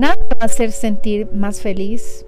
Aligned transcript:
Nada 0.00 0.14
te 0.14 0.34
va 0.34 0.38
a 0.40 0.44
hacer 0.46 0.72
sentir 0.72 1.28
más 1.30 1.60
feliz, 1.60 2.24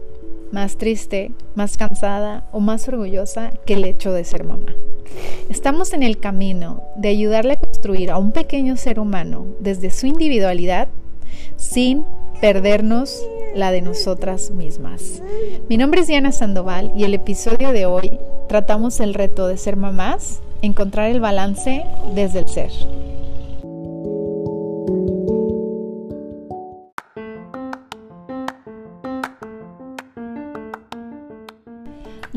más 0.51 0.77
triste, 0.77 1.31
más 1.55 1.79
cansada 1.79 2.47
o 2.53 2.61
más 2.61 2.87
orgullosa 2.87 3.51
que 3.65 3.73
el 3.73 3.87
hecho 3.87 4.13
de 4.13 4.25
ser 4.25 4.45
mamá. 4.45 4.75
Estamos 5.49 5.95
en 5.95 6.03
el 6.03 6.19
camino 6.19 6.83
de 6.97 7.09
ayudarle 7.09 7.55
a 7.55 7.61
construir 7.61 8.11
a 8.11 8.19
un 8.19 8.33
pequeño 8.33 8.77
ser 8.77 9.01
humano 9.01 9.47
desde 9.59 9.91
su 9.91 10.07
individualidad 10.07 10.89
sin 11.57 12.05
perdernos 12.43 13.25
la 13.55 13.73
de 13.73 13.81
nosotras 13.81 14.51
mismas. 14.51 15.23
Mi 15.71 15.79
nombre 15.79 16.03
es 16.03 16.09
Diana 16.09 16.33
Sandoval 16.33 16.93
y 16.95 17.05
el 17.05 17.15
episodio 17.15 17.73
de 17.73 17.87
hoy 17.87 18.19
tratamos 18.51 19.01
el 19.01 19.15
reto 19.15 19.47
de 19.47 19.57
ser 19.57 19.77
mamás, 19.77 20.43
encontrar 20.61 21.11
el 21.11 21.21
balance 21.21 21.87
desde 22.15 22.41
el 22.41 22.49
ser. 22.49 22.71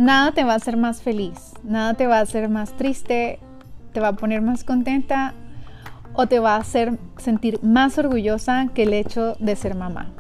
Nada 0.06 0.34
te 0.34 0.44
va 0.44 0.54
a 0.54 0.58
hacer 0.58 0.78
más 0.78 1.02
feliz, 1.02 1.54
nada 1.64 1.96
te 1.96 2.06
va 2.06 2.20
a 2.20 2.22
hacer 2.22 2.48
más 2.48 2.74
triste, 2.74 3.40
te 3.92 4.00
va 4.00 4.10
a 4.10 4.14
poner 4.14 4.40
más 4.40 4.64
contenta 4.64 5.34
o 6.14 6.28
te 6.28 6.38
va 6.38 6.54
a 6.54 6.60
hacer 6.60 7.00
sentir 7.18 7.60
más 7.64 7.98
orgullosa 7.98 8.68
que 8.76 8.84
el 8.84 8.94
hecho 8.94 9.36
de 9.40 9.56
ser 9.56 9.74
mamá. 9.74 10.12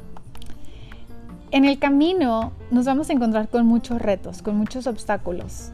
En 1.51 1.65
el 1.65 1.77
camino 1.77 2.51
nos 2.71 2.85
vamos 2.85 3.11
a 3.11 3.13
encontrar 3.13 3.47
con 3.47 3.67
muchos 3.67 4.01
retos, 4.01 4.41
con 4.41 4.57
muchos 4.57 4.87
obstáculos. 4.87 5.71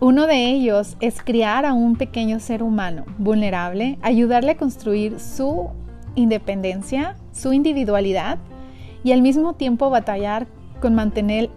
Uno 0.00 0.26
de 0.26 0.50
ellos 0.50 0.96
es 0.98 1.22
criar 1.22 1.64
a 1.64 1.74
un 1.74 1.94
pequeño 1.94 2.40
ser 2.40 2.64
humano 2.64 3.04
vulnerable, 3.18 4.00
ayudarle 4.02 4.50
a 4.50 4.56
construir 4.56 5.20
su 5.20 5.70
independencia, 6.16 7.14
su 7.30 7.52
individualidad 7.52 8.38
y 9.04 9.12
al 9.12 9.22
mismo 9.22 9.52
tiempo 9.52 9.90
batallar 9.90 10.48
con 10.80 10.96
mantener 10.96 11.50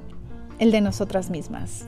el 0.62 0.72
de 0.72 0.80
nosotras 0.80 1.30
mismas. 1.30 1.86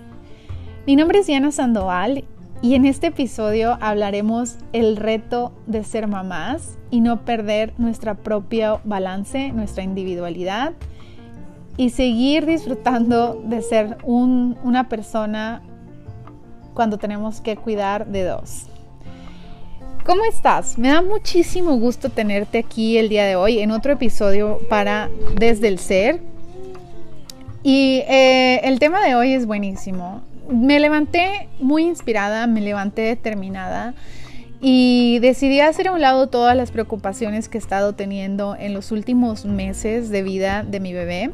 Mi 0.85 0.97
nombre 0.97 1.19
es 1.19 1.27
Diana 1.27 1.51
Sandoval 1.53 2.25
y 2.61 2.75
en 2.75 2.85
este 2.85 3.07
episodio 3.07 3.77
hablaremos 3.79 4.57
el 4.73 4.97
reto 4.97 5.53
de 5.67 5.83
ser 5.83 6.07
mamás 6.07 6.77
y 6.89 6.99
no 6.99 7.23
perder 7.23 7.73
nuestra 7.77 8.15
propia 8.15 8.81
balance, 8.83 9.53
nuestra 9.53 9.83
individualidad 9.83 10.73
y 11.77 11.91
seguir 11.91 12.45
disfrutando 12.45 13.41
de 13.45 13.61
ser 13.61 13.97
una 14.03 14.89
persona 14.89 15.61
cuando 16.73 16.97
tenemos 16.97 17.41
que 17.41 17.55
cuidar 17.55 18.07
de 18.07 18.23
dos. 18.23 18.65
¿Cómo 20.03 20.23
estás? 20.25 20.77
Me 20.79 20.89
da 20.89 21.01
muchísimo 21.01 21.77
gusto 21.77 22.09
tenerte 22.09 22.57
aquí 22.57 22.97
el 22.97 23.07
día 23.07 23.25
de 23.25 23.35
hoy 23.35 23.59
en 23.59 23.71
otro 23.71 23.93
episodio 23.93 24.59
para 24.67 25.09
Desde 25.37 25.67
el 25.67 25.79
Ser. 25.79 26.32
Y 27.63 28.03
eh, 28.09 28.59
el 28.65 28.79
tema 28.79 28.99
de 28.99 29.15
hoy 29.15 29.31
es 29.33 29.45
buenísimo. 29.45 30.21
Me 30.49 30.81
levanté 30.81 31.47
muy 31.59 31.83
inspirada, 31.83 32.45
me 32.45 32.59
levanté 32.59 33.03
determinada 33.03 33.93
y 34.59 35.19
decidí 35.19 35.61
hacer 35.61 35.87
a 35.87 35.93
un 35.93 36.01
lado 36.01 36.27
todas 36.27 36.57
las 36.57 36.71
preocupaciones 36.71 37.47
que 37.47 37.57
he 37.57 37.61
estado 37.61 37.93
teniendo 37.93 38.57
en 38.59 38.73
los 38.73 38.91
últimos 38.91 39.45
meses 39.45 40.09
de 40.09 40.23
vida 40.23 40.63
de 40.63 40.81
mi 40.81 40.91
bebé. 40.91 41.31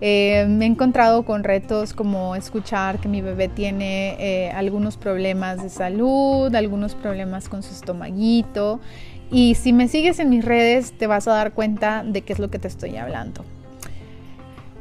Eh, 0.00 0.46
me 0.48 0.66
he 0.66 0.68
encontrado 0.68 1.24
con 1.24 1.44
retos 1.44 1.94
como 1.94 2.34
escuchar 2.34 2.98
que 2.98 3.08
mi 3.08 3.22
bebé 3.22 3.48
tiene 3.48 4.16
eh, 4.18 4.50
algunos 4.50 4.96
problemas 4.96 5.62
de 5.62 5.70
salud, 5.70 6.52
algunos 6.54 6.96
problemas 6.96 7.48
con 7.48 7.62
su 7.62 7.72
estomaguito. 7.72 8.80
Y 9.30 9.54
si 9.54 9.72
me 9.72 9.86
sigues 9.86 10.18
en 10.18 10.28
mis 10.28 10.44
redes 10.44 10.92
te 10.98 11.06
vas 11.06 11.28
a 11.28 11.32
dar 11.32 11.52
cuenta 11.52 12.02
de 12.04 12.22
qué 12.22 12.32
es 12.32 12.40
lo 12.40 12.50
que 12.50 12.58
te 12.58 12.66
estoy 12.66 12.96
hablando. 12.96 13.44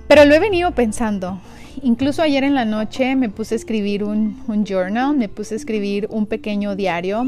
Pero 0.08 0.26
lo 0.26 0.36
he 0.36 0.40
venido 0.40 0.72
pensando. 0.72 1.40
Incluso 1.82 2.22
ayer 2.22 2.44
en 2.44 2.56
la 2.56 2.66
noche 2.66 3.16
me 3.16 3.30
puse 3.30 3.56
a 3.56 3.58
escribir 3.58 4.04
un, 4.04 4.66
journal, 4.66 5.16
me 5.16 5.30
puse 5.30 5.56
a 5.56 5.58
escribir 5.58 6.08
un 6.10 6.26
pequeño 6.26 6.76
diario, 6.76 7.26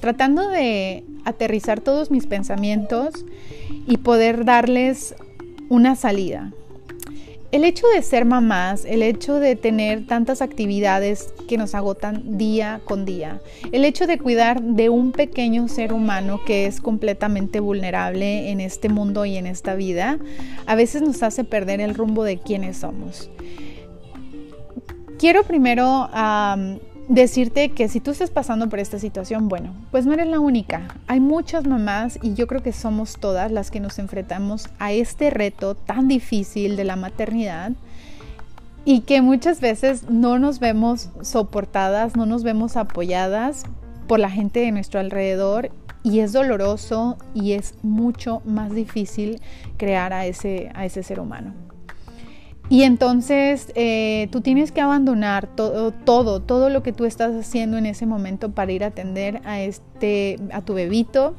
tratando 0.00 0.48
de 0.48 1.04
aterrizar 1.24 1.80
todos 1.80 2.10
mis 2.10 2.26
pensamientos 2.26 3.24
y 3.86 3.96
poder 3.98 4.44
darles 4.44 5.14
una 5.68 5.96
salida. 5.96 6.52
El 7.50 7.64
hecho 7.64 7.86
de 7.94 8.02
ser 8.02 8.26
mamás, 8.26 8.84
el 8.84 9.02
hecho 9.02 9.40
de 9.40 9.56
tener 9.56 10.06
tantas 10.06 10.42
actividades 10.42 11.32
que 11.48 11.56
nos 11.56 11.74
agotan 11.74 12.36
día 12.36 12.82
con 12.84 13.06
día, 13.06 13.40
el 13.72 13.86
hecho 13.86 14.06
de 14.06 14.18
cuidar 14.18 14.60
de 14.60 14.90
un 14.90 15.12
pequeño 15.12 15.66
ser 15.68 15.94
humano 15.94 16.40
que 16.44 16.66
es 16.66 16.82
completamente 16.82 17.60
vulnerable 17.60 18.50
en 18.50 18.60
este 18.60 18.90
mundo 18.90 19.24
y 19.24 19.38
en 19.38 19.46
esta 19.46 19.74
vida, 19.76 20.18
a 20.66 20.74
veces 20.74 21.00
nos 21.00 21.22
hace 21.22 21.42
perder 21.42 21.80
el 21.80 21.94
rumbo 21.94 22.22
de 22.22 22.36
quiénes 22.36 22.76
somos. 22.76 23.30
Quiero 25.18 25.42
primero 25.42 26.08
decirte 27.08 27.70
que 27.70 27.88
si 27.88 28.00
tú 28.00 28.10
estás 28.10 28.30
pasando 28.30 28.68
por 28.68 28.78
esta 28.78 28.98
situación, 28.98 29.48
bueno, 29.48 29.72
pues 29.90 30.06
no 30.06 30.12
eres 30.12 30.28
la 30.28 30.40
única. 30.40 30.94
Hay 31.06 31.20
muchas 31.20 31.66
mamás 31.66 32.18
y 32.22 32.34
yo 32.34 32.46
creo 32.46 32.62
que 32.62 32.72
somos 32.72 33.18
todas 33.18 33.50
las 33.50 33.70
que 33.70 33.80
nos 33.80 33.98
enfrentamos 33.98 34.68
a 34.78 34.92
este 34.92 35.30
reto 35.30 35.74
tan 35.74 36.06
difícil 36.06 36.76
de 36.76 36.84
la 36.84 36.96
maternidad 36.96 37.72
y 38.84 39.00
que 39.00 39.22
muchas 39.22 39.60
veces 39.60 40.08
no 40.10 40.38
nos 40.38 40.60
vemos 40.60 41.10
soportadas, 41.22 42.14
no 42.14 42.26
nos 42.26 42.42
vemos 42.42 42.76
apoyadas 42.76 43.64
por 44.06 44.20
la 44.20 44.30
gente 44.30 44.60
de 44.60 44.70
nuestro 44.70 45.00
alrededor 45.00 45.70
y 46.02 46.20
es 46.20 46.32
doloroso 46.32 47.16
y 47.34 47.52
es 47.52 47.74
mucho 47.82 48.40
más 48.44 48.72
difícil 48.74 49.40
crear 49.76 50.12
a 50.12 50.26
ese, 50.26 50.70
a 50.74 50.84
ese 50.84 51.02
ser 51.02 51.20
humano. 51.20 51.67
Y 52.70 52.82
entonces 52.82 53.72
eh, 53.74 54.28
tú 54.30 54.42
tienes 54.42 54.72
que 54.72 54.80
abandonar 54.80 55.46
todo, 55.46 55.90
todo, 55.90 56.40
todo 56.40 56.68
lo 56.68 56.82
que 56.82 56.92
tú 56.92 57.06
estás 57.06 57.34
haciendo 57.34 57.78
en 57.78 57.86
ese 57.86 58.04
momento 58.04 58.50
para 58.50 58.72
ir 58.72 58.84
a 58.84 58.88
atender 58.88 59.40
a, 59.44 59.60
este, 59.60 60.38
a 60.52 60.60
tu 60.60 60.74
bebito, 60.74 61.34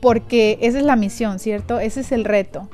porque 0.00 0.58
esa 0.62 0.78
es 0.78 0.84
la 0.84 0.96
misión, 0.96 1.38
¿cierto? 1.38 1.78
Ese 1.78 2.00
es 2.00 2.10
el 2.10 2.24
reto. 2.24 2.68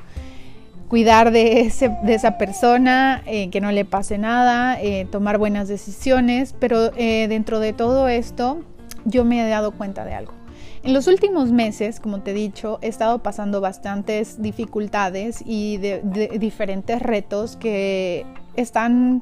Cuidar 0.87 1.31
de, 1.31 1.61
ese, 1.61 1.95
de 2.03 2.15
esa 2.15 2.39
persona, 2.39 3.21
eh, 3.27 3.51
que 3.51 3.61
no 3.61 3.71
le 3.71 3.85
pase 3.85 4.17
nada, 4.17 4.81
eh, 4.81 5.05
tomar 5.11 5.37
buenas 5.37 5.67
decisiones, 5.67 6.55
pero 6.59 6.89
dentro 6.89 7.59
de 7.59 7.73
todo 7.73 8.07
esto 8.07 8.63
yo 9.05 9.25
me 9.25 9.45
he 9.45 9.47
dado 9.47 9.71
cuenta 9.73 10.05
de 10.05 10.15
algo. 10.15 10.38
En 10.81 10.93
los 10.93 11.07
últimos 11.07 11.51
meses, 11.51 11.99
como 11.99 12.21
te 12.21 12.31
he 12.31 12.33
dicho, 12.33 12.79
he 12.81 12.87
estado 12.87 13.19
pasando 13.19 13.59
bastantes 13.59 14.41
dificultades 14.41 15.43
y 15.45 15.77
de, 15.77 16.37
diferentes 16.39 17.01
retos 17.01 17.57
que 17.57 18.25
están 18.55 19.21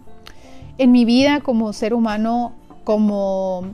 en 0.78 0.92
mi 0.92 1.04
vida 1.04 1.42
como 1.42 1.74
ser 1.74 1.96
humano, 1.96 2.54
como 2.84 3.74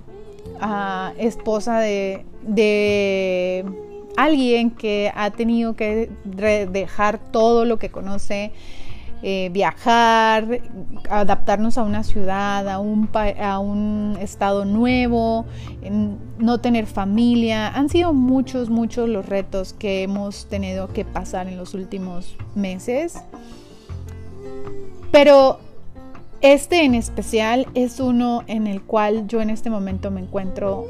ah, 0.61 1.11
esposa 1.17 1.79
de, 1.79 2.25
de 2.43 3.65
alguien 4.15 4.71
que 4.71 5.11
ha 5.13 5.31
tenido 5.31 5.75
que 5.75 6.09
dejar 6.23 7.17
todo 7.17 7.65
lo 7.65 7.79
que 7.79 7.89
conoce 7.89 8.53
eh, 9.25 9.49
viajar, 9.53 10.59
adaptarnos 11.09 11.77
a 11.77 11.83
una 11.83 12.03
ciudad, 12.03 12.67
a 12.67 12.79
un, 12.79 13.09
a 13.41 13.59
un 13.59 14.17
estado 14.19 14.65
nuevo, 14.65 15.45
no 16.37 16.59
tener 16.59 16.87
familia. 16.87 17.69
Han 17.69 17.87
sido 17.87 18.11
muchos, 18.11 18.69
muchos 18.69 19.07
los 19.07 19.25
retos 19.25 19.71
que 19.71 20.03
hemos 20.03 20.47
tenido 20.47 20.91
que 20.91 21.05
pasar 21.05 21.47
en 21.47 21.55
los 21.55 21.73
últimos 21.73 22.35
meses. 22.53 23.17
Pero 25.09 25.59
este 26.41 26.83
en 26.83 26.93
especial 26.93 27.67
es 27.75 28.01
uno 28.01 28.43
en 28.47 28.67
el 28.67 28.81
cual 28.81 29.27
yo 29.27 29.39
en 29.39 29.49
este 29.49 29.69
momento 29.69 30.11
me 30.11 30.19
encuentro 30.19 30.85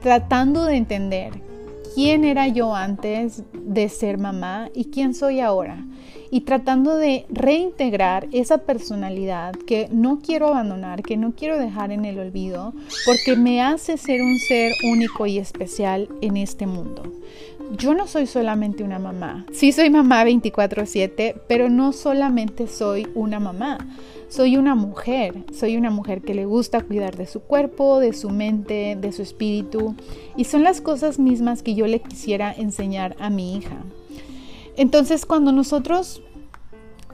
tratando 0.00 0.64
de 0.64 0.76
entender 0.76 1.47
quién 1.94 2.24
era 2.24 2.48
yo 2.48 2.74
antes 2.74 3.42
de 3.52 3.88
ser 3.88 4.18
mamá 4.18 4.70
y 4.74 4.86
quién 4.86 5.14
soy 5.14 5.40
ahora 5.40 5.84
y 6.30 6.42
tratando 6.42 6.96
de 6.96 7.26
reintegrar 7.30 8.28
esa 8.32 8.58
personalidad 8.58 9.54
que 9.54 9.88
no 9.90 10.20
quiero 10.20 10.48
abandonar, 10.48 11.02
que 11.02 11.16
no 11.16 11.32
quiero 11.34 11.58
dejar 11.58 11.90
en 11.90 12.04
el 12.04 12.18
olvido, 12.18 12.74
porque 13.06 13.36
me 13.36 13.62
hace 13.62 13.96
ser 13.96 14.22
un 14.22 14.38
ser 14.38 14.72
único 14.84 15.26
y 15.26 15.38
especial 15.38 16.08
en 16.20 16.36
este 16.36 16.66
mundo. 16.66 17.02
Yo 17.76 17.94
no 17.94 18.06
soy 18.06 18.26
solamente 18.26 18.82
una 18.82 18.98
mamá, 18.98 19.46
sí 19.52 19.72
soy 19.72 19.90
mamá 19.90 20.24
24/7, 20.24 21.34
pero 21.46 21.68
no 21.68 21.92
solamente 21.92 22.66
soy 22.66 23.06
una 23.14 23.40
mamá. 23.40 23.78
Soy 24.30 24.58
una 24.58 24.74
mujer, 24.74 25.44
soy 25.54 25.78
una 25.78 25.88
mujer 25.88 26.20
que 26.20 26.34
le 26.34 26.44
gusta 26.44 26.82
cuidar 26.82 27.16
de 27.16 27.26
su 27.26 27.40
cuerpo, 27.40 27.98
de 27.98 28.12
su 28.12 28.28
mente, 28.28 28.94
de 29.00 29.10
su 29.10 29.22
espíritu, 29.22 29.94
y 30.36 30.44
son 30.44 30.64
las 30.64 30.82
cosas 30.82 31.18
mismas 31.18 31.62
que 31.62 31.74
yo 31.74 31.86
le 31.86 32.00
quisiera 32.00 32.52
enseñar 32.52 33.16
a 33.20 33.30
mi 33.30 33.56
hija. 33.56 33.78
Entonces, 34.76 35.24
cuando 35.24 35.50
nosotros 35.50 36.20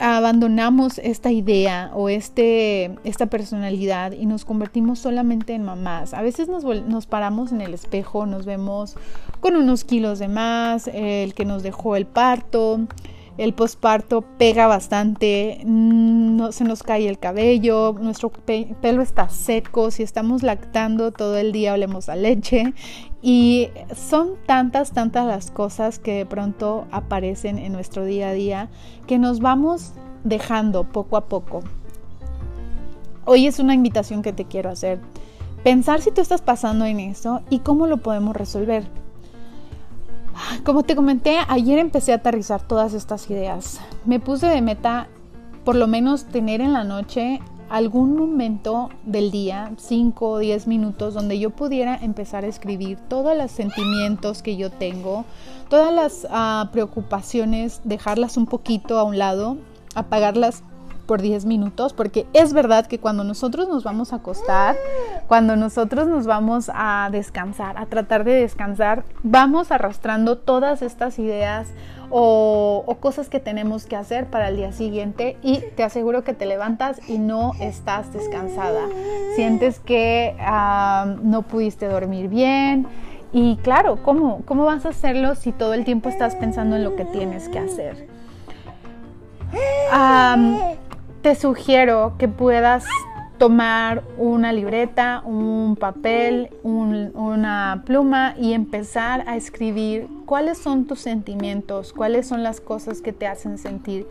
abandonamos 0.01 0.99
esta 0.99 1.31
idea 1.31 1.91
o 1.95 2.09
este, 2.09 2.97
esta 3.05 3.27
personalidad 3.27 4.13
y 4.13 4.27
nos 4.27 4.45
convertimos 4.45 4.99
solamente 4.99 5.55
en 5.55 5.63
mamás. 5.63 6.15
A 6.15 6.23
veces 6.23 6.49
nos, 6.49 6.65
nos, 6.65 7.07
paramos 7.07 7.53
en 7.53 7.61
el 7.61 7.75
espejo, 7.75 8.27
nos 8.27 8.45
vemos 8.45 8.97
con 9.41 9.57
unos 9.57 9.85
kilos 9.85 10.19
de 10.19 10.29
más, 10.29 10.89
el 10.89 11.35
que 11.35 11.45
nos 11.45 11.63
dejó 11.63 11.97
el 11.97 12.07
parto, 12.07 12.81
el 13.37 13.53
posparto 13.53 14.23
pega 14.39 14.67
bastante, 14.67 15.61
mm, 15.65 16.37
no, 16.37 16.53
se 16.53 16.65
nos 16.65 16.83
cae 16.83 17.09
el 17.09 17.19
cabello, 17.19 17.95
nuestro 18.01 18.31
pelo 18.31 19.03
está 19.03 19.29
seco, 19.29 19.91
si 19.91 20.03
estamos 20.03 20.43
lactando 20.43 21.11
todo 21.11 21.37
el 21.37 21.53
día 21.53 21.75
olemos 21.75 22.09
a 22.09 22.17
leche 22.17 22.75
y 23.23 23.71
son 23.95 24.35
tantas, 24.47 24.93
tantas 24.93 25.27
las 25.27 25.51
cosas 25.51 25.99
que 25.99 26.13
de 26.13 26.27
pronto 26.27 26.87
aparecen 26.91 27.59
en 27.59 27.73
nuestro 27.73 28.05
día 28.05 28.29
a 28.29 28.33
día 28.33 28.69
que 29.07 29.19
nos 29.19 29.41
vamos 29.41 29.93
dejando 30.23 30.85
poco 30.85 31.17
a 31.17 31.27
poco. 31.27 31.63
Hoy 33.27 33.47
es 33.47 33.59
una 33.59 33.75
invitación 33.75 34.23
que 34.23 34.33
te 34.33 34.45
quiero 34.45 34.71
hacer. 34.71 35.01
Pensar 35.63 36.03
si 36.03 36.11
tú 36.11 36.21
estás 36.21 36.43
pasando 36.43 36.85
en 36.85 37.01
eso 37.01 37.41
y 37.49 37.61
cómo 37.61 37.87
lo 37.87 37.97
podemos 37.97 38.37
resolver. 38.37 38.85
Como 40.65 40.83
te 40.83 40.97
comenté, 40.97 41.39
ayer 41.49 41.79
empecé 41.79 42.13
a 42.13 42.17
aterrizar 42.17 42.63
todas 42.63 42.95
estas 42.95 43.29
ideas. 43.31 43.81
Me 44.05 44.21
puse 44.21 44.47
de 44.47 44.61
meta 44.63 45.09
por 45.65 45.77
lo 45.77 45.87
menos 45.87 46.25
tener 46.27 46.61
en 46.61 46.73
la 46.73 46.85
noche 46.85 47.41
algún 47.71 48.17
momento 48.17 48.91
del 49.05 49.31
día, 49.31 49.73
5 49.77 50.29
o 50.29 50.39
10 50.39 50.67
minutos, 50.67 51.15
donde 51.15 51.39
yo 51.39 51.51
pudiera 51.51 51.97
empezar 51.97 52.45
a 52.45 52.49
escribir 52.49 52.99
todos 53.09 53.37
los 53.37 53.51
sentimientos 53.51 54.43
que 54.43 54.57
yo 54.57 54.71
tengo, 54.71 55.25
todas 55.69 55.93
las 55.93 56.25
uh, 56.25 56.71
preocupaciones, 56.71 57.81
dejarlas 57.85 58.37
un 58.37 58.47
poquito 58.47 58.99
a 58.99 59.05
un 59.05 59.19
lado, 59.19 59.57
apagarlas 59.95 60.63
por 61.05 61.23
10 61.23 61.45
minutos, 61.47 61.93
porque 61.93 62.27
es 62.33 62.53
verdad 62.53 62.87
que 62.87 62.99
cuando 62.99 63.25
nosotros 63.25 63.69
nos 63.69 63.85
vamos 63.85 64.13
a 64.13 64.17
acostar, 64.17 64.77
cuando 65.29 65.57
nosotros 65.57 66.09
nos 66.09 66.27
vamos 66.27 66.71
a 66.75 67.09
descansar, 67.13 67.79
a 67.79 67.87
tratar 67.87 68.25
de 68.25 68.33
descansar, 68.33 69.05
vamos 69.23 69.71
arrastrando 69.71 70.39
todas 70.39 70.83
estas 70.83 71.19
ideas 71.19 71.69
o, 72.11 72.97
cosas 73.01 73.29
que 73.29 73.41
tenemos 73.41 73.87
que 73.87 73.97
hacer 73.97 74.27
para 74.27 74.49
el 74.49 74.57
día 74.57 74.73
siguiente 74.73 75.37
y 75.43 75.61
te 75.77 75.83
aseguro 75.83 76.25
que 76.25 76.33
te 76.33 76.47
levantas 76.47 77.01
y 77.09 77.19
no 77.19 77.53
estás 77.61 78.13
descansada. 78.13 78.89
Sientes 79.37 79.81
que 79.81 80.37
ah, 80.41 81.17
no 81.23 81.43
pudiste 81.43 81.87
dormir 81.87 82.29
bien. 82.29 82.87
Y 83.33 83.57
claro, 83.57 83.99
¿cómo, 84.03 84.43
¿cómo 84.45 84.65
vas 84.65 84.87
a 84.87 84.91
hacerlo 84.91 85.35
si 85.35 85.51
todo 85.51 85.75
el 85.75 85.85
tiempo 85.85 86.09
estás 86.09 86.37
pensando 86.37 86.77
en 86.77 86.85
lo 86.85 86.95
que 86.95 87.05
tienes 87.05 87.49
que 87.49 87.59
hacer? 87.59 88.07
Te 91.25 91.35
sugiero 91.35 92.17
que 92.19 92.29
puedas 92.29 92.85
tomar 93.39 94.03
una 94.19 94.53
libreta, 94.53 95.23
un 95.25 95.75
papel, 95.75 96.51
una 96.63 97.83
pluma 97.87 98.35
y 98.39 98.53
empezar 98.53 99.25
a 99.27 99.35
escribir 99.35 100.07
cuáles 100.27 100.59
son 100.59 100.85
tus 100.85 101.01
sentimientos, 101.01 101.95
cuáles 101.95 102.27
son 102.27 102.43
las 102.43 102.61
cosas 102.61 103.01
que 103.01 103.15
te 103.15 103.27
hacen 103.27 103.57
sentir 103.57 104.07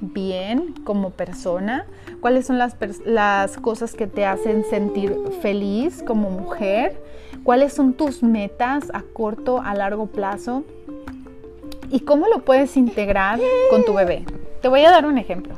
bien 0.00 0.74
como 0.82 1.10
persona, 1.10 1.86
cuáles 2.20 2.48
son 2.48 2.58
las, 2.58 2.74
las 3.04 3.58
cosas 3.58 3.94
que 3.94 4.08
te 4.08 4.26
hacen 4.26 4.64
sentir 4.64 5.16
feliz 5.40 6.02
como 6.02 6.30
mujer, 6.30 7.00
cuáles 7.44 7.74
son 7.74 7.94
tus 7.94 8.24
metas 8.24 8.90
a 8.92 9.02
corto, 9.02 9.62
a 9.62 9.72
largo 9.76 10.08
plazo 10.08 10.64
y 11.90 12.00
cómo 12.00 12.26
lo 12.26 12.44
puedes 12.44 12.76
integrar 12.76 13.38
con 13.70 13.84
tu 13.84 13.94
bebé. 13.94 14.24
Te 14.62 14.66
voy 14.66 14.84
a 14.84 14.90
dar 14.90 15.06
un 15.06 15.16
ejemplo. 15.16 15.54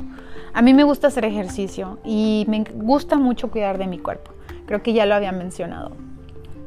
A 0.58 0.62
mí 0.62 0.74
me 0.74 0.82
gusta 0.82 1.06
hacer 1.06 1.24
ejercicio 1.24 2.00
y 2.04 2.44
me 2.48 2.64
gusta 2.74 3.16
mucho 3.16 3.48
cuidar 3.48 3.78
de 3.78 3.86
mi 3.86 4.00
cuerpo. 4.00 4.32
Creo 4.66 4.82
que 4.82 4.92
ya 4.92 5.06
lo 5.06 5.14
había 5.14 5.30
mencionado. 5.30 5.92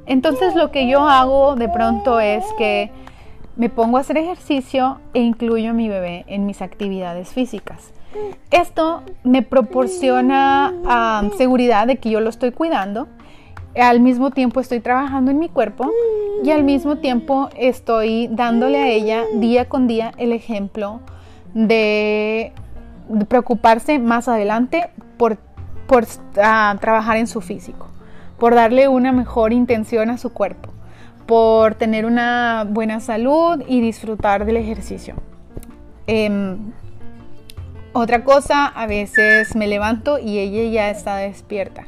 Entonces 0.06 0.56
lo 0.56 0.72
que 0.72 0.88
yo 0.88 1.10
hago 1.10 1.56
de 1.56 1.68
pronto 1.68 2.22
es 2.22 2.46
que 2.58 2.90
me 3.58 3.68
pongo 3.68 3.98
a 3.98 4.00
hacer 4.00 4.16
ejercicio 4.16 5.00
e 5.14 5.20
incluyo 5.20 5.72
a 5.72 5.74
mi 5.74 5.90
bebé 5.90 6.24
en 6.28 6.46
mis 6.46 6.62
actividades 6.62 7.34
físicas. 7.34 7.92
Esto 8.50 9.04
me 9.26 9.42
proporciona 9.42 10.74
seguridad 11.38 11.86
de 11.86 11.98
que 11.98 12.12
yo 12.12 12.22
lo 12.22 12.30
estoy 12.30 12.54
cuidando. 12.54 13.10
Al 13.76 14.00
mismo 14.00 14.32
tiempo 14.32 14.62
estoy 14.62 14.80
trabajando 14.80 15.32
en 15.32 15.40
mi 15.40 15.50
cuerpo 15.50 15.92
y 16.46 16.52
al 16.52 16.64
mismo 16.64 17.00
tiempo 17.00 17.50
estoy 17.58 18.30
dándole 18.32 18.78
a 18.78 18.88
ella 18.88 19.26
día 19.36 19.68
con 19.68 19.88
día 19.88 20.14
el 20.18 20.32
ejemplo 20.32 21.02
de 21.54 22.54
preocuparse 23.28 24.00
más 24.00 24.28
adelante 24.28 24.90
por, 25.18 25.38
por 25.88 26.06
ah, 26.42 26.76
trabajar 26.80 27.18
en 27.18 27.28
su 27.28 27.42
físico, 27.42 27.88
por 28.40 28.56
darle 28.56 28.88
una 28.88 29.12
mejor 29.12 29.54
intención 29.54 30.10
a 30.10 30.18
su 30.18 30.34
cuerpo, 30.34 30.72
por 31.26 31.76
tener 31.76 32.06
una 32.06 32.66
buena 32.68 33.00
salud 33.00 33.64
y 33.68 33.82
disfrutar 33.82 34.46
del 34.46 34.58
ejercicio. 34.58 35.16
Em, 36.08 36.72
otra 37.94 38.24
cosa, 38.24 38.68
a 38.68 38.88
veces 38.88 39.56
me 39.56 39.68
levanto 39.68 40.18
y 40.18 40.40
ella 40.40 40.72
ya 40.72 40.90
está 40.90 41.18
despierta. 41.18 41.86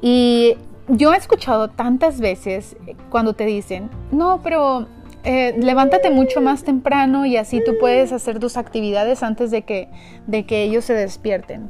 Y 0.00 0.56
yo 0.88 1.12
he 1.12 1.16
escuchado 1.16 1.68
tantas 1.68 2.20
veces 2.20 2.76
cuando 3.10 3.34
te 3.34 3.44
dicen, 3.44 3.90
no, 4.12 4.40
pero 4.42 4.86
eh, 5.28 5.56
levántate 5.58 6.10
mucho 6.10 6.40
más 6.40 6.62
temprano 6.62 7.26
y 7.26 7.36
así 7.36 7.60
tú 7.64 7.72
puedes 7.80 8.12
hacer 8.12 8.38
tus 8.38 8.56
actividades 8.56 9.24
antes 9.24 9.50
de 9.50 9.62
que, 9.62 9.88
de 10.28 10.46
que 10.46 10.62
ellos 10.62 10.84
se 10.84 10.94
despierten. 10.94 11.68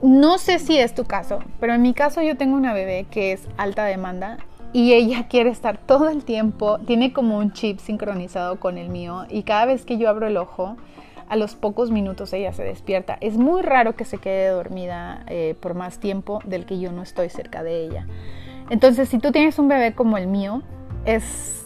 No 0.00 0.38
sé 0.38 0.58
si 0.58 0.78
es 0.78 0.94
tu 0.94 1.04
caso, 1.04 1.40
pero 1.60 1.74
en 1.74 1.82
mi 1.82 1.92
caso 1.92 2.22
yo 2.22 2.38
tengo 2.38 2.56
una 2.56 2.72
bebé 2.72 3.04
que 3.10 3.32
es 3.32 3.46
alta 3.58 3.84
demanda 3.84 4.38
y 4.72 4.94
ella 4.94 5.26
quiere 5.28 5.50
estar 5.50 5.76
todo 5.76 6.08
el 6.08 6.24
tiempo, 6.24 6.78
tiene 6.86 7.12
como 7.12 7.36
un 7.36 7.52
chip 7.52 7.78
sincronizado 7.78 8.58
con 8.58 8.78
el 8.78 8.88
mío 8.88 9.26
y 9.28 9.42
cada 9.42 9.66
vez 9.66 9.84
que 9.84 9.98
yo 9.98 10.08
abro 10.08 10.26
el 10.26 10.38
ojo, 10.38 10.78
a 11.28 11.36
los 11.36 11.54
pocos 11.54 11.90
minutos 11.90 12.32
ella 12.32 12.54
se 12.54 12.64
despierta. 12.64 13.18
Es 13.20 13.36
muy 13.36 13.60
raro 13.60 13.96
que 13.96 14.06
se 14.06 14.16
quede 14.16 14.48
dormida 14.48 15.24
eh, 15.26 15.56
por 15.60 15.74
más 15.74 15.98
tiempo 15.98 16.40
del 16.46 16.64
que 16.64 16.80
yo 16.80 16.90
no 16.90 17.02
estoy 17.02 17.28
cerca 17.28 17.62
de 17.62 17.84
ella. 17.84 18.06
Entonces, 18.70 19.10
si 19.10 19.18
tú 19.18 19.30
tienes 19.30 19.58
un 19.58 19.68
bebé 19.68 19.94
como 19.94 20.16
el 20.16 20.26
mío, 20.26 20.62
es 21.04 21.63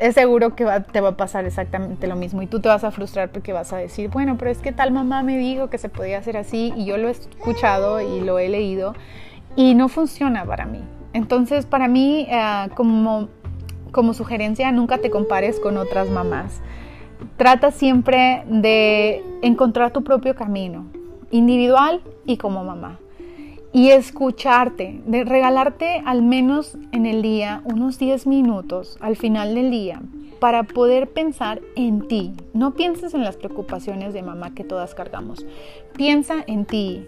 es 0.00 0.14
seguro 0.14 0.54
que 0.54 0.64
te 0.92 1.00
va 1.00 1.10
a 1.10 1.16
pasar 1.16 1.44
exactamente 1.44 2.06
lo 2.06 2.16
mismo 2.16 2.42
y 2.42 2.46
tú 2.46 2.60
te 2.60 2.68
vas 2.68 2.84
a 2.84 2.90
frustrar 2.90 3.30
porque 3.30 3.52
vas 3.52 3.72
a 3.72 3.76
decir, 3.76 4.10
bueno, 4.10 4.36
pero 4.38 4.50
es 4.50 4.58
que 4.58 4.72
tal 4.72 4.92
mamá 4.92 5.22
me 5.22 5.36
dijo 5.38 5.68
que 5.70 5.78
se 5.78 5.88
podía 5.88 6.18
hacer 6.18 6.36
así 6.36 6.72
y 6.76 6.84
yo 6.84 6.96
lo 6.96 7.08
he 7.08 7.12
escuchado 7.12 8.00
y 8.00 8.20
lo 8.20 8.38
he 8.38 8.48
leído 8.48 8.94
y 9.56 9.74
no 9.74 9.88
funciona 9.88 10.44
para 10.44 10.66
mí. 10.66 10.80
Entonces, 11.12 11.66
para 11.66 11.88
mí, 11.88 12.26
eh, 12.30 12.68
como, 12.74 13.28
como 13.92 14.14
sugerencia, 14.14 14.70
nunca 14.72 14.98
te 14.98 15.10
compares 15.10 15.58
con 15.58 15.76
otras 15.76 16.10
mamás. 16.10 16.60
Trata 17.36 17.70
siempre 17.70 18.44
de 18.46 19.24
encontrar 19.42 19.92
tu 19.92 20.04
propio 20.04 20.34
camino, 20.34 20.86
individual 21.30 22.02
y 22.24 22.36
como 22.36 22.62
mamá 22.62 22.98
y 23.78 23.92
escucharte, 23.92 25.00
de 25.06 25.22
regalarte 25.22 26.02
al 26.04 26.20
menos 26.20 26.76
en 26.90 27.06
el 27.06 27.22
día 27.22 27.62
unos 27.64 27.96
10 27.96 28.26
minutos 28.26 28.98
al 29.00 29.14
final 29.14 29.54
del 29.54 29.70
día 29.70 30.02
para 30.40 30.64
poder 30.64 31.08
pensar 31.08 31.60
en 31.76 32.08
ti. 32.08 32.32
No 32.54 32.74
pienses 32.74 33.14
en 33.14 33.22
las 33.22 33.36
preocupaciones 33.36 34.14
de 34.14 34.24
mamá 34.24 34.52
que 34.52 34.64
todas 34.64 34.96
cargamos. 34.96 35.46
Piensa 35.96 36.42
en 36.48 36.64
ti. 36.64 37.06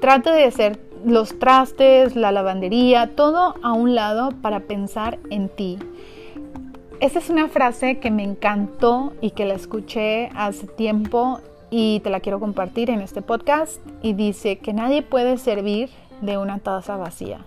Trata 0.00 0.32
de 0.32 0.44
hacer 0.44 0.78
los 1.04 1.36
trastes, 1.40 2.14
la 2.14 2.30
lavandería, 2.30 3.16
todo 3.16 3.56
a 3.60 3.72
un 3.72 3.96
lado 3.96 4.28
para 4.40 4.60
pensar 4.60 5.18
en 5.30 5.48
ti. 5.48 5.80
Esa 7.00 7.18
es 7.18 7.28
una 7.28 7.48
frase 7.48 7.98
que 7.98 8.12
me 8.12 8.22
encantó 8.22 9.14
y 9.20 9.32
que 9.32 9.46
la 9.46 9.54
escuché 9.54 10.30
hace 10.36 10.68
tiempo 10.68 11.40
y 11.76 11.98
te 12.04 12.10
la 12.10 12.20
quiero 12.20 12.38
compartir 12.38 12.88
en 12.88 13.00
este 13.00 13.20
podcast 13.20 13.80
y 14.00 14.12
dice 14.12 14.58
que 14.58 14.72
nadie 14.72 15.02
puede 15.02 15.38
servir 15.38 15.90
de 16.24 16.38
una 16.38 16.58
taza 16.58 16.96
vacía. 16.96 17.38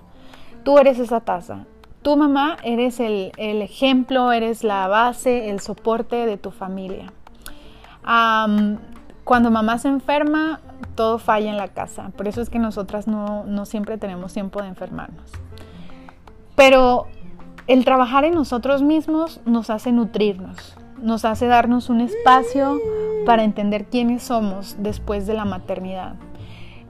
Tú 0.64 0.78
eres 0.78 1.00
esa 1.00 1.22
taza. 1.22 1.66
Tu 2.02 2.16
mamá 2.16 2.58
eres 2.64 3.00
el, 3.00 3.32
ejemplo, 3.38 4.32
eres 4.32 4.64
la 4.64 4.88
base, 4.88 5.50
el 5.50 5.60
soporte 5.60 6.26
de 6.26 6.38
tu 6.38 6.52
familia. 6.52 7.12
cuando 9.24 9.52
mamá 9.52 9.78
se 9.78 9.90
enferma, 9.90 10.62
todo 10.96 11.20
falla 11.20 11.50
en 11.50 11.58
la 11.58 11.68
casa. 11.68 12.12
Por 12.16 12.28
eso 12.28 12.42
es 12.42 12.50
que 12.50 12.60
nosotras 12.60 13.08
no, 13.08 13.44
no 13.44 13.66
siempre 13.66 13.98
tenemos 13.98 14.34
tiempo 14.34 14.62
de 14.62 14.70
enfermarnos. 14.70 15.32
Pero 16.56 17.08
el 17.68 17.84
trabajar 17.84 18.24
en 18.24 18.34
nosotros 18.34 18.82
mismos 18.82 19.42
nos 19.46 19.70
hace 19.70 19.92
nutrirnos, 19.92 20.78
nos 21.02 21.26
hace 21.26 21.48
darnos 21.48 21.90
un 21.90 22.02
espacio 22.02 22.80
para 23.26 23.44
entender 23.44 23.86
quiénes 23.86 24.24
somos 24.24 24.78
después 24.80 25.28
de 25.28 25.34
la 25.34 25.44
maternidad. 25.44 26.16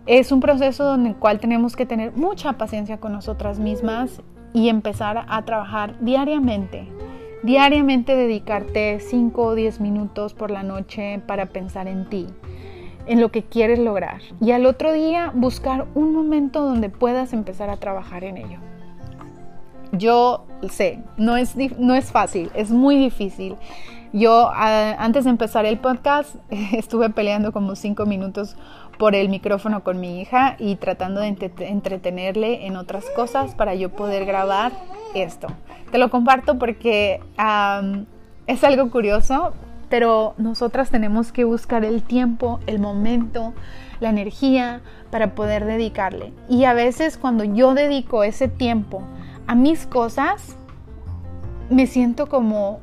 Es 0.07 0.31
un 0.31 0.39
proceso 0.39 0.95
en 0.95 1.05
el 1.05 1.15
cual 1.17 1.41
tenemos 1.41 1.75
que 1.75 1.85
tener 1.85 2.13
mucha 2.13 2.53
paciencia 2.53 2.97
con 2.97 3.11
nosotras 3.11 3.59
mismas 3.59 4.21
y 4.53 4.69
empezar 4.69 5.25
a 5.27 5.43
trabajar 5.43 5.99
diariamente. 5.99 6.87
Diariamente 7.43 8.15
dedicarte 8.15 9.01
5 9.01 9.41
o 9.41 9.53
10 9.53 9.81
minutos 9.81 10.33
por 10.33 10.49
la 10.49 10.63
noche 10.63 11.21
para 11.27 11.47
pensar 11.47 11.89
en 11.89 12.09
ti. 12.09 12.27
en 13.05 13.21
lo 13.21 13.31
que 13.31 13.43
quieres 13.43 13.79
lograr 13.79 14.19
y 14.41 14.51
al 14.51 14.65
otro 14.65 14.91
día 14.91 15.31
buscar 15.33 15.87
un 15.95 16.13
momento 16.13 16.61
donde 16.61 16.89
puedas 16.89 17.31
empezar 17.31 17.69
a 17.69 17.77
trabajar 17.77 18.25
en 18.25 18.35
ello. 18.35 18.59
Yo 19.93 20.45
sé, 20.69 20.99
no 21.15 21.37
es, 21.37 21.55
no 21.79 21.95
es 21.95 22.11
fácil, 22.11 22.51
es 22.53 22.69
muy 22.69 22.97
difícil. 22.97 23.55
Yo 24.13 24.49
antes 24.53 25.25
de 25.25 25.29
empezar 25.29 25.65
el 25.65 25.79
podcast 25.79 26.35
estuve 26.49 27.09
peleando 27.09 27.51
como 27.51 27.75
cinco 27.75 28.05
minutos 28.05 28.55
por 28.97 29.15
el 29.15 29.29
micrófono 29.29 29.83
con 29.83 29.99
mi 29.99 30.21
hija 30.21 30.55
y 30.59 30.75
tratando 30.75 31.21
de 31.21 31.27
entretenerle 31.59 32.65
en 32.65 32.77
otras 32.77 33.05
cosas 33.15 33.53
para 33.53 33.75
yo 33.75 33.89
poder 33.89 34.25
grabar 34.25 34.71
esto. 35.13 35.47
Te 35.91 35.97
lo 35.97 36.09
comparto 36.09 36.57
porque 36.57 37.21
es 38.47 38.63
algo 38.63 38.89
curioso, 38.89 39.53
pero 39.89 40.33
nosotras 40.37 40.89
tenemos 40.89 41.31
que 41.31 41.43
buscar 41.43 41.85
el 41.85 42.01
tiempo, 42.01 42.59
el 42.65 42.79
momento, 42.79 43.53
la 43.99 44.09
energía 44.09 44.81
para 45.11 45.35
poder 45.35 45.65
dedicarle. 45.65 46.33
Y 46.49 46.63
a 46.63 46.73
veces 46.73 47.17
cuando 47.17 47.43
yo 47.43 47.73
dedico 47.73 48.23
ese 48.23 48.47
tiempo 48.47 49.03
a 49.47 49.55
mis 49.55 49.85
cosas, 49.85 50.55
me 51.69 51.87
siento 51.87 52.27
como 52.27 52.79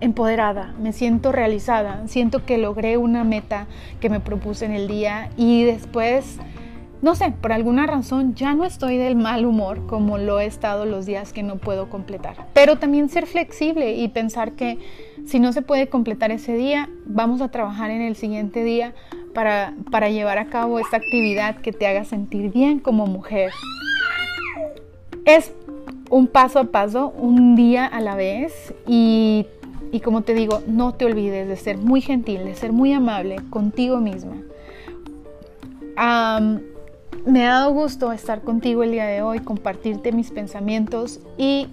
empoderada, 0.00 0.74
me 0.80 0.92
siento 0.92 1.32
realizada, 1.32 2.06
siento 2.06 2.44
que 2.44 2.58
logré 2.58 2.96
una 2.96 3.24
meta 3.24 3.66
que 4.00 4.10
me 4.10 4.20
propuse 4.20 4.64
en 4.64 4.72
el 4.72 4.88
día 4.88 5.30
y 5.36 5.64
después, 5.64 6.38
no 7.02 7.14
sé, 7.14 7.32
por 7.40 7.52
alguna 7.52 7.86
razón 7.86 8.34
ya 8.34 8.54
no 8.54 8.64
estoy 8.64 8.96
del 8.96 9.16
mal 9.16 9.46
humor 9.46 9.86
como 9.86 10.18
lo 10.18 10.40
he 10.40 10.46
estado 10.46 10.84
los 10.84 11.06
días 11.06 11.32
que 11.32 11.42
no 11.42 11.56
puedo 11.56 11.88
completar. 11.88 12.36
Pero 12.52 12.76
también 12.76 13.08
ser 13.08 13.26
flexible 13.26 13.94
y 13.94 14.08
pensar 14.08 14.52
que 14.52 14.78
si 15.24 15.40
no 15.40 15.52
se 15.52 15.62
puede 15.62 15.88
completar 15.88 16.30
ese 16.30 16.54
día, 16.54 16.88
vamos 17.06 17.40
a 17.40 17.50
trabajar 17.50 17.90
en 17.90 18.02
el 18.02 18.16
siguiente 18.16 18.64
día 18.64 18.94
para, 19.34 19.74
para 19.90 20.08
llevar 20.10 20.38
a 20.38 20.46
cabo 20.46 20.78
esta 20.78 20.96
actividad 20.96 21.56
que 21.56 21.72
te 21.72 21.86
haga 21.86 22.04
sentir 22.04 22.52
bien 22.52 22.78
como 22.80 23.06
mujer. 23.06 23.50
Es 25.24 25.52
un 26.10 26.26
paso 26.28 26.60
a 26.60 26.64
paso, 26.64 27.08
un 27.08 27.56
día 27.56 27.86
a 27.86 28.00
la 28.00 28.14
vez 28.14 28.74
y 28.86 29.46
y 29.96 30.00
como 30.00 30.20
te 30.20 30.34
digo, 30.34 30.60
no 30.66 30.92
te 30.92 31.06
olvides 31.06 31.48
de 31.48 31.56
ser 31.56 31.78
muy 31.78 32.02
gentil, 32.02 32.44
de 32.44 32.54
ser 32.54 32.70
muy 32.70 32.92
amable 32.92 33.36
contigo 33.48 33.96
misma. 33.96 34.36
me 37.24 37.46
ha 37.46 37.50
dado 37.50 37.72
gusto 37.72 38.12
estar 38.12 38.42
contigo 38.42 38.82
el 38.82 38.90
día 38.90 39.06
de 39.06 39.22
hoy, 39.22 39.38
compartirte 39.38 40.12
mis 40.12 40.30
pensamientos 40.32 41.20
y 41.38 41.68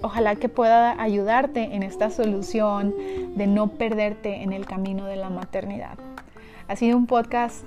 ojalá 0.00 0.36
que 0.36 0.48
pueda 0.48 0.98
ayudarte 1.02 1.74
en 1.74 1.82
esta 1.82 2.08
solución 2.08 2.94
de 3.34 3.46
no 3.46 3.68
perderte 3.68 4.42
en 4.42 4.54
el 4.54 4.64
camino 4.64 5.04
de 5.04 5.16
la 5.16 5.28
maternidad. 5.28 5.98
Ha 6.68 6.76
sido 6.76 6.96
un 6.96 7.06
podcast 7.06 7.62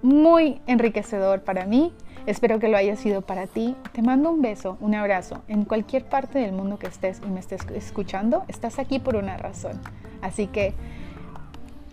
muy 0.00 0.62
enriquecedor 0.66 1.42
para 1.42 1.66
mí 1.66 1.92
Espero 2.26 2.58
que 2.58 2.68
lo 2.68 2.76
haya 2.76 2.96
sido 2.96 3.20
para 3.20 3.46
ti. 3.46 3.76
Te 3.92 4.00
mando 4.00 4.30
un 4.30 4.40
beso, 4.40 4.78
un 4.80 4.94
abrazo. 4.94 5.42
En 5.48 5.64
cualquier 5.64 6.04
parte 6.04 6.38
del 6.38 6.52
mundo 6.52 6.78
que 6.78 6.86
estés 6.86 7.20
y 7.24 7.30
me 7.30 7.40
estés 7.40 7.60
escuchando, 7.74 8.44
estás 8.48 8.78
aquí 8.78 8.98
por 8.98 9.16
una 9.16 9.36
razón. 9.36 9.80
Así 10.22 10.46
que 10.46 10.72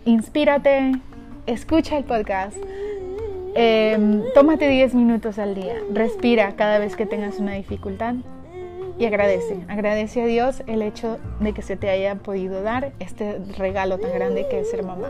inspírate, 0.06 0.92
escucha 1.46 1.98
el 1.98 2.04
podcast. 2.04 2.56
Em, 3.54 4.22
tómate 4.34 4.66
10 4.68 4.94
minutos 4.94 5.38
al 5.38 5.54
día, 5.54 5.74
respira 5.92 6.56
cada 6.56 6.78
vez 6.78 6.96
que 6.96 7.04
tengas 7.04 7.38
una 7.38 7.52
dificultad 7.52 8.14
y 8.98 9.04
agradece, 9.04 9.58
agradece 9.68 10.22
a 10.22 10.26
Dios 10.26 10.62
el 10.66 10.80
hecho 10.80 11.18
de 11.40 11.52
que 11.52 11.60
se 11.60 11.76
te 11.76 11.90
haya 11.90 12.14
podido 12.14 12.62
dar 12.62 12.92
este 12.98 13.38
regalo 13.58 13.98
tan 13.98 14.14
grande 14.14 14.46
que 14.48 14.60
es 14.60 14.70
ser 14.70 14.82
mamá. 14.82 15.08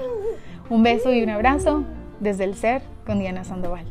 Un 0.70 0.82
beso 0.82 1.12
y 1.12 1.22
un 1.22 1.30
abrazo 1.30 1.84
desde 2.18 2.42
el 2.42 2.56
ser 2.56 2.82
con 3.06 3.20
Diana 3.20 3.44
Sandoval. 3.44 3.84